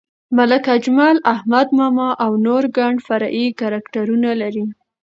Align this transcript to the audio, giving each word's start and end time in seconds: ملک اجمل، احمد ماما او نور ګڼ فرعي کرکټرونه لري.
ملک 0.37 0.65
اجمل، 0.75 1.17
احمد 1.33 1.67
ماما 1.77 2.09
او 2.23 2.31
نور 2.45 2.63
ګڼ 2.77 2.93
فرعي 3.07 3.45
کرکټرونه 3.59 4.29
لري. 4.41 4.65